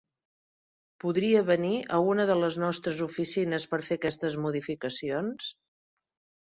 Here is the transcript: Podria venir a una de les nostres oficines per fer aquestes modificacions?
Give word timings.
Podria 1.03 1.43
venir 1.49 1.75
a 1.97 2.01
una 2.13 2.27
de 2.31 2.39
les 2.45 2.59
nostres 2.65 3.05
oficines 3.09 3.69
per 3.75 3.83
fer 3.91 4.01
aquestes 4.03 4.43
modificacions? 4.49 5.55